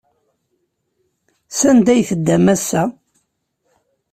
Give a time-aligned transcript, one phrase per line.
[1.57, 2.83] Sanda ay teddam ass-a?